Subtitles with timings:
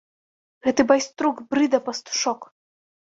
[0.67, 2.49] Гэты байструк, брыда, пастушок!